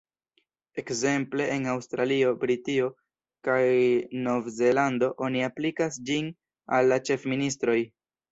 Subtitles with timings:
[0.81, 2.87] Ekzemple en Aŭstralio, Britio
[3.49, 3.59] kaj
[4.29, 6.31] Novzelando oni aplikas ĝin
[6.79, 7.79] al la ĉefministroj.